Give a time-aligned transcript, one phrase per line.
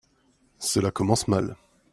[0.57, 1.55] Cela commence mal